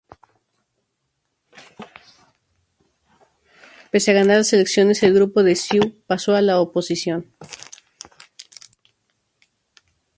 [3.91, 7.31] Pese a ganar las elecciones, el grupo de CiU pasó a la oposición.